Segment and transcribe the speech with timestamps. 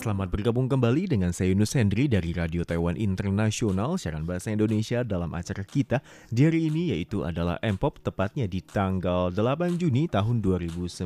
[0.00, 5.28] Selamat bergabung kembali dengan saya Yunus Hendri dari Radio Taiwan Internasional siaran bahasa Indonesia dalam
[5.36, 6.00] acara kita
[6.32, 11.04] di hari ini yaitu adalah M-Pop tepatnya di tanggal 8 Juni tahun 2019.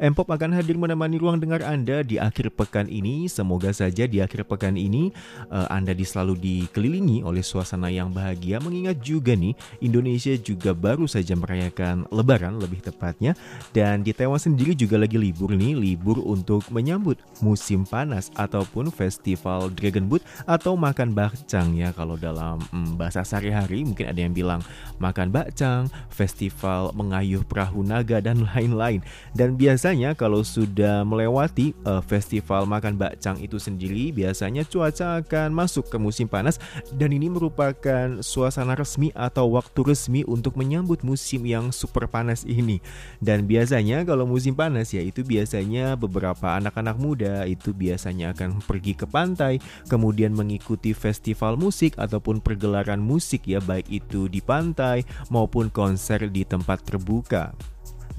[0.00, 3.28] M-Pop akan hadir menemani ruang dengar Anda di akhir pekan ini.
[3.28, 5.12] Semoga saja di akhir pekan ini
[5.52, 9.52] uh, Anda selalu dikelilingi oleh suasana yang bahagia mengingat juga nih
[9.84, 13.36] Indonesia juga baru saja merayakan lebaran lebih tepatnya
[13.76, 19.72] dan di Taiwan sendiri juga lagi libur nih, libur untuk menyambut musim panas ataupun festival
[19.72, 24.60] Dragon Boat atau makan bakcang ya kalau dalam hmm, bahasa sehari-hari mungkin ada yang bilang
[25.02, 29.02] makan bakcang, festival mengayuh perahu naga dan lain-lain.
[29.34, 35.90] Dan biasanya kalau sudah melewati uh, festival makan bakcang itu sendiri biasanya cuaca akan masuk
[35.90, 36.62] ke musim panas
[36.94, 42.78] dan ini merupakan suasana resmi atau waktu resmi untuk menyambut musim yang super panas ini.
[43.18, 48.94] Dan biasanya kalau musim panas ya itu biasanya beberapa anak-anak muda itu biasanya akan pergi
[48.94, 49.58] ke pantai,
[49.90, 56.46] kemudian mengikuti festival musik ataupun pergelaran musik ya baik itu di pantai maupun konser di
[56.46, 57.52] tempat terbuka.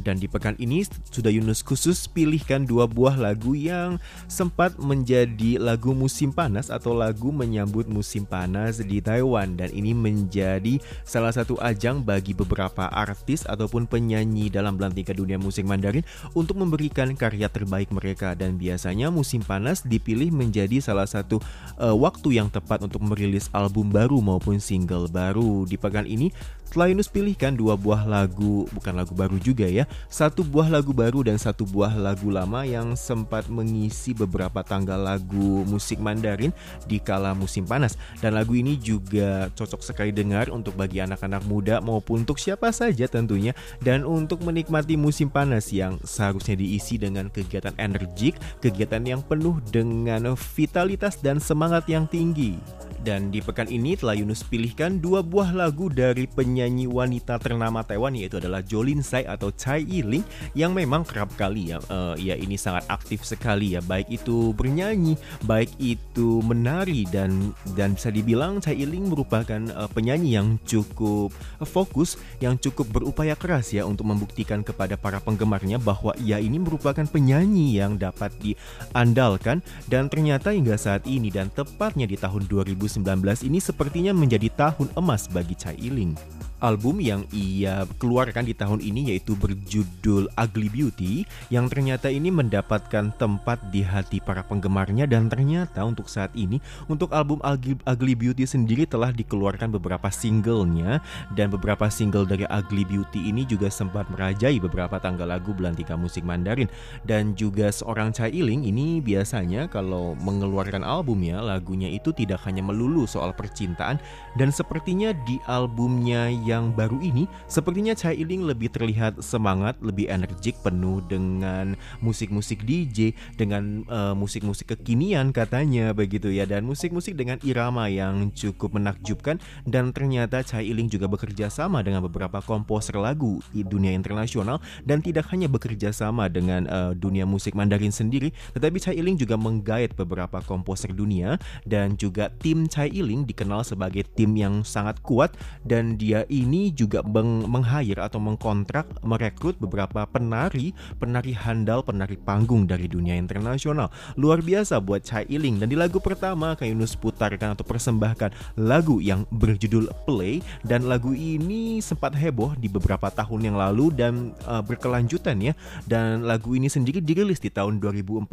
[0.01, 5.93] Dan di pekan ini sudah Yunus khusus pilihkan dua buah lagu yang sempat menjadi lagu
[5.93, 12.01] musim panas atau lagu menyambut musim panas di Taiwan dan ini menjadi salah satu ajang
[12.01, 18.33] bagi beberapa artis ataupun penyanyi dalam belantika dunia musik Mandarin untuk memberikan karya terbaik mereka
[18.33, 21.39] dan biasanya musim panas dipilih menjadi salah satu
[21.77, 25.65] uh, waktu yang tepat untuk merilis album baru maupun single baru.
[25.69, 26.33] Di pekan ini
[26.73, 31.37] Yunus pilihkan dua buah lagu, bukan lagu baru juga ya, satu buah lagu baru dan
[31.37, 36.49] satu buah lagu lama yang sempat mengisi beberapa tanggal lagu musik Mandarin
[36.89, 37.93] di kala musim panas.
[38.17, 43.05] Dan lagu ini juga cocok sekali dengar untuk bagi anak-anak muda maupun untuk siapa saja
[43.05, 43.53] tentunya.
[43.77, 48.33] Dan untuk menikmati musim panas yang seharusnya diisi dengan kegiatan energik,
[48.65, 52.57] kegiatan yang penuh dengan vitalitas dan semangat yang tinggi.
[53.03, 58.13] Dan di pekan ini telah Yunus pilihkan dua buah lagu dari penyanyi wanita ternama Taiwan
[58.13, 62.59] yaitu adalah Jolin Sai atau Chai Yiling yang memang kerap kali ya, uh, ya ini
[62.59, 68.77] sangat aktif sekali ya baik itu bernyanyi, baik itu menari dan dan bisa dibilang Chai
[68.77, 71.33] Yiling merupakan uh, penyanyi yang cukup
[71.65, 77.03] fokus, yang cukup berupaya keras ya untuk membuktikan kepada para penggemarnya bahwa ia ini merupakan
[77.07, 83.47] penyanyi yang dapat diandalkan dan ternyata hingga saat ini dan tepatnya di tahun 2000 2019
[83.47, 86.15] ini sepertinya menjadi tahun emas bagi Chai Iling.
[86.63, 93.11] Album yang ia keluarkan di tahun ini yaitu berjudul Ugly Beauty yang ternyata ini mendapatkan
[93.19, 98.87] tempat di hati para penggemarnya dan ternyata untuk saat ini untuk album Ugly Beauty sendiri
[98.87, 101.03] telah dikeluarkan beberapa singlenya.
[101.35, 106.23] Dan beberapa single dari Ugly Beauty ini juga sempat merajai beberapa tanggal lagu belantika musik
[106.23, 106.71] Mandarin.
[107.03, 113.09] Dan juga seorang Chai Iling ini biasanya kalau mengeluarkan albumnya lagunya itu tidak hanya melulu
[113.09, 113.97] soal percintaan
[114.37, 120.05] dan sepertinya di albumnya yang yang baru ini, sepertinya Chai Iling lebih terlihat semangat, lebih
[120.05, 127.41] energik, penuh dengan musik-musik DJ, dengan uh, musik-musik kekinian katanya begitu ya, dan musik-musik dengan
[127.41, 129.41] irama yang cukup menakjubkan.
[129.65, 134.61] Dan ternyata Chai Iling juga bekerja sama dengan beberapa komposer lagu di dunia internasional.
[134.85, 139.39] Dan tidak hanya bekerja sama dengan uh, dunia musik Mandarin sendiri, tetapi Chai Iling juga
[139.39, 141.41] menggait beberapa komposer dunia.
[141.65, 145.33] Dan juga tim Chai Iling dikenal sebagai tim yang sangat kuat.
[145.65, 152.67] Dan dia ini juga meng, meng atau mengkontrak merekrut beberapa penari, penari handal, penari panggung
[152.67, 153.89] dari dunia internasional.
[154.19, 158.99] Luar biasa buat Chai Iling dan di lagu pertama Kak Yunus putarkan atau persembahkan lagu
[158.99, 164.59] yang berjudul Play dan lagu ini sempat heboh di beberapa tahun yang lalu dan uh,
[164.59, 165.53] berkelanjutan ya.
[165.87, 168.27] Dan lagu ini sendiri dirilis di tahun 2014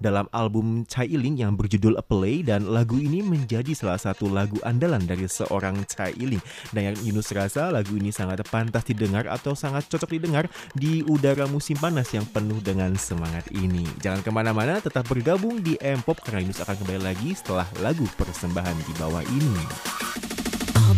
[0.00, 5.04] dalam album Chai Iling yang berjudul Play dan lagu ini menjadi salah satu lagu andalan
[5.04, 6.40] dari seorang Chai Iling
[6.72, 11.47] dan yang Yunus rasa lagu ini sangat pantas didengar atau sangat cocok didengar di udara
[11.47, 13.87] musim panas yang penuh dengan semangat ini.
[14.03, 18.93] Jangan kemana-mana, tetap bergabung di M-Pop karena Yunus akan kembali lagi setelah lagu persembahan di
[18.99, 19.63] bawah ini.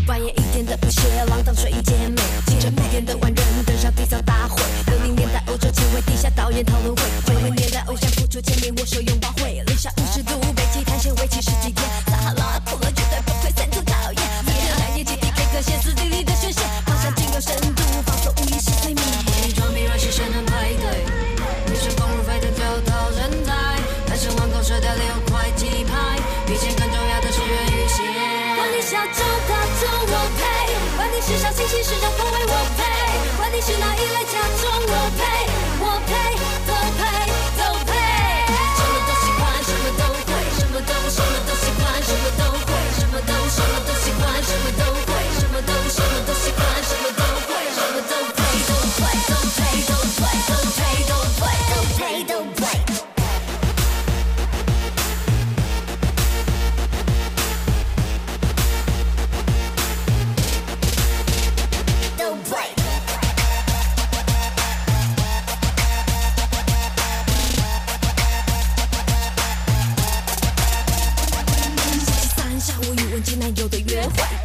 [0.03, 0.99] 半夜一点的雨雪，
[1.29, 2.19] 浪荡睡意渐美。
[2.47, 4.61] 记着每天的万人登上地上大会。
[4.87, 9.63] 六零年代欧洲前卫地下导演讨论会，九零年代偶像付出签名握手拥抱会。
[9.65, 11.71] 零下五十度，北极探险为期十几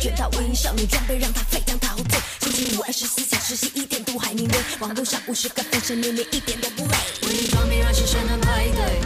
[0.03, 2.19] 全套无影少女装备让她飞扬陶醉。
[2.41, 6.91] 星期五二十四小时洗衣店都还明锐，网络上五十个粉丝年年一点都不累。
[7.21, 8.99] 为你装逼让新鲜的派对，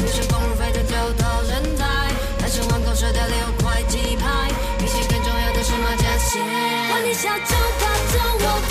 [0.00, 1.84] 女生光如飞的丢到人台，
[2.38, 4.48] 男生玩口水的六块鸡排，
[4.78, 6.40] 比起更重要的是马甲线。
[6.88, 8.62] 管你小众大众我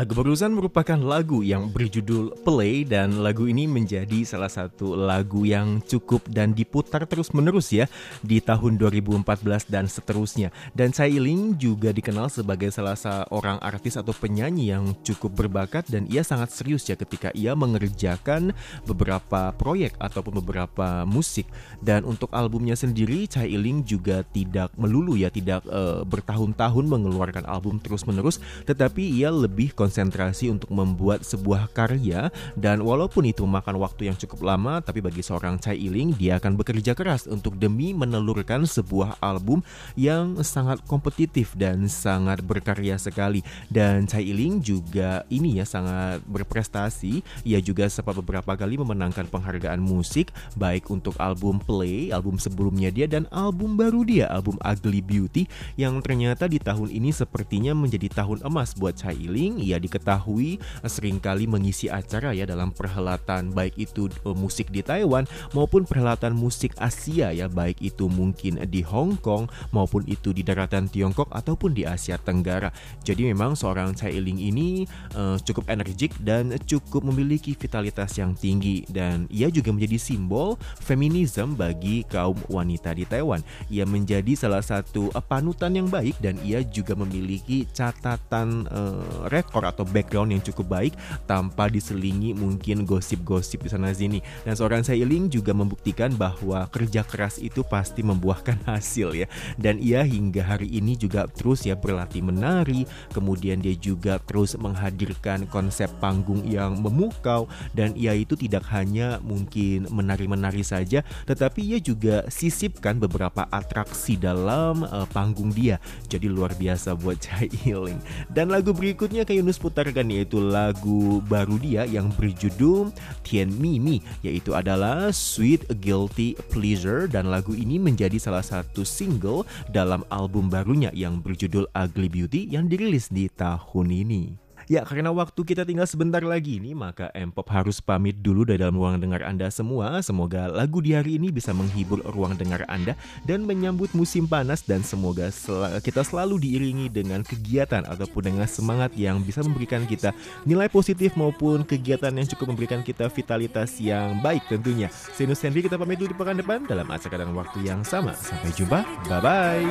[0.00, 5.84] lagu barusan merupakan lagu yang berjudul Play dan lagu ini menjadi salah satu lagu yang
[5.84, 7.84] cukup dan diputar terus-menerus ya
[8.24, 10.56] di tahun 2014 dan seterusnya.
[10.72, 16.24] Dan Cailing juga dikenal sebagai salah seorang artis atau penyanyi yang cukup berbakat dan ia
[16.24, 18.56] sangat serius ya ketika ia mengerjakan
[18.88, 21.44] beberapa proyek ataupun beberapa musik.
[21.84, 28.40] Dan untuk albumnya sendiri Cailing juga tidak melulu ya tidak eh, bertahun-tahun mengeluarkan album terus-menerus
[28.64, 32.32] tetapi ia lebih konsentrasi untuk membuat sebuah karya.
[32.56, 36.56] Dan walaupun itu memakan waktu yang cukup lama tapi bagi seorang Chai Iling dia akan
[36.56, 39.60] bekerja keras untuk demi menelurkan sebuah album
[40.00, 43.44] yang sangat kompetitif dan sangat berkarya sekali.
[43.68, 47.20] Dan Chai Iling juga ini ya sangat berprestasi.
[47.44, 53.04] Ia juga sempat beberapa kali memenangkan penghargaan musik baik untuk album Play album sebelumnya dia
[53.04, 55.44] dan album baru dia album Ugly Beauty
[55.76, 59.58] yang ternyata di tahun ini sepertinya menjadi tahun emas buat Chai Iling.
[59.58, 65.24] Ia diketahui sering kali mengisi acara ya dalam perhelatan baik itu eh, musik di Taiwan
[65.56, 70.86] maupun perhelatan musik Asia ya baik itu mungkin di Hong Kong maupun itu di daratan
[70.90, 72.68] Tiongkok ataupun di Asia Tenggara.
[73.00, 78.84] Jadi memang seorang Chai Iling ini eh, cukup energik dan cukup memiliki vitalitas yang tinggi
[78.90, 83.40] dan ia juga menjadi simbol feminisme bagi kaum wanita di Taiwan.
[83.70, 89.64] Ia menjadi salah satu eh, panutan yang baik dan ia juga memiliki catatan eh, rekor
[89.70, 90.92] atau background yang cukup baik
[91.24, 94.18] tanpa diselingi mungkin gosip-gosip di sana sini.
[94.42, 99.26] Dan seorang Sailing juga membuktikan bahwa kerja keras itu pasti membuahkan hasil ya.
[99.54, 102.84] Dan ia hingga hari ini juga terus ya berlatih menari,
[103.14, 107.46] kemudian dia juga terus menghadirkan konsep panggung yang memukau
[107.76, 114.82] dan ia itu tidak hanya mungkin menari-menari saja, tetapi ia juga sisipkan beberapa atraksi dalam
[114.82, 115.78] eh, panggung dia.
[116.08, 118.00] Jadi luar biasa buat Chai Iling.
[118.32, 122.88] Dan lagu berikutnya Kak Yunus putarkan yaitu lagu baru dia yang berjudul
[123.20, 130.00] Tian Mimi yaitu adalah Sweet Guilty Pleasure dan lagu ini menjadi salah satu single dalam
[130.08, 134.49] album barunya yang berjudul Ugly Beauty yang dirilis di tahun ini.
[134.70, 138.78] Ya, karena waktu kita tinggal sebentar lagi nih, maka Empop harus pamit dulu dari dalam
[138.78, 139.98] ruang dengar Anda semua.
[139.98, 142.94] Semoga lagu di hari ini bisa menghibur ruang dengar Anda
[143.26, 148.94] dan menyambut musim panas dan semoga sel kita selalu diiringi dengan kegiatan ataupun dengan semangat
[148.94, 150.14] yang bisa memberikan kita
[150.46, 154.86] nilai positif maupun kegiatan yang cukup memberikan kita vitalitas yang baik tentunya.
[154.94, 158.14] Saya Nus Henry, kita pamit dulu di pekan depan dalam acara dan waktu yang sama.
[158.14, 159.66] Sampai jumpa, bye-bye.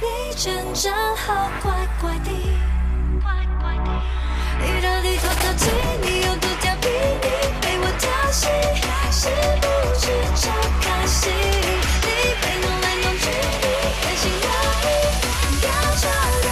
[0.00, 0.04] 你
[0.36, 2.30] 真正好怪怪的。
[4.60, 5.70] 一着里头淘气，
[6.02, 7.26] 你有独家秘密
[7.60, 8.46] 被我调戏，
[9.10, 9.28] 是
[9.60, 9.64] 不
[9.98, 10.02] 是
[10.40, 10.42] 超
[10.80, 11.30] 开心？
[12.02, 12.06] 你
[12.40, 13.24] 被弄来弄去，
[13.58, 13.66] 你
[14.00, 14.46] 变心要
[14.84, 14.86] 意，
[15.64, 16.04] 要找
[16.44, 16.48] 到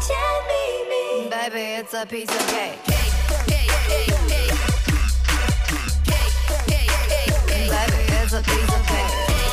[0.00, 0.06] 甜
[0.48, 0.52] 蜜
[0.90, 0.92] 蜜。
[1.30, 2.78] Baby it's a piece of cake.
[7.66, 9.43] Baby, it's a piece of cake.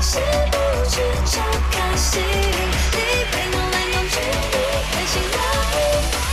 [0.00, 0.18] 是
[0.50, 0.56] 不
[0.88, 0.96] 是
[1.30, 2.22] 超开心？
[2.22, 2.98] 你
[3.30, 4.14] 被弄来弄去，
[4.52, 4.56] 你
[4.90, 5.36] 狠心让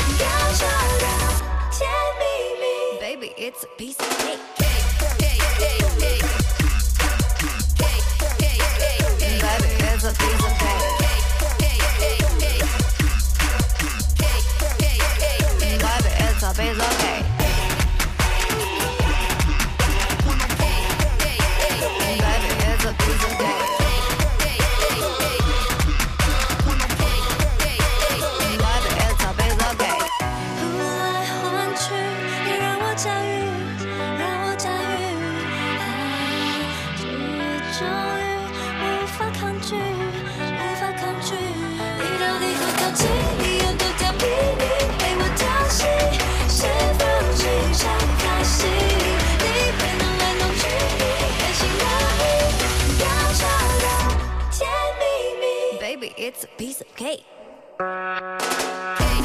[0.07, 0.23] 你感
[0.53, 0.61] 受
[1.01, 1.05] 到
[1.71, 1.77] 甜
[2.19, 2.23] 蜜
[2.61, 2.63] 蜜。
[2.99, 4.54] Baby, it's a piece of cake.
[56.25, 57.23] It's a piece of cake.
[57.77, 59.24] Baby,